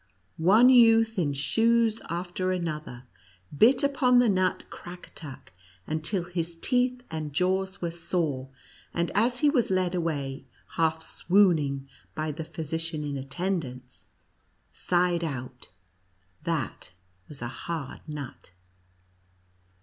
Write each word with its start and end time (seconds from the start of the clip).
One 0.39 0.69
youth 0.69 1.19
in 1.19 1.33
shoes 1.33 2.01
after 2.09 2.51
another, 2.51 3.03
bit 3.55 3.83
upon 3.83 4.17
the 4.17 4.29
nut 4.29 4.63
Crackatuck 4.71 5.53
until 5.85 6.23
his 6.23 6.55
teeth 6.57 7.03
and 7.11 7.33
jaws 7.33 7.83
were 7.83 7.91
sore, 7.91 8.49
and 8.95 9.11
as 9.11 9.41
he 9.41 9.49
was 9.51 9.69
led 9.69 9.93
away, 9.93 10.47
half 10.69 11.03
swooning, 11.03 11.87
by 12.15 12.31
the 12.31 12.43
physician 12.43 13.03
in 13.03 13.15
attendance, 13.15 14.07
sighed 14.71 15.23
out, 15.23 15.69
"That 16.45 16.93
was 17.29 17.43
a 17.43 17.47
hard 17.47 18.01
nut." 18.07 18.53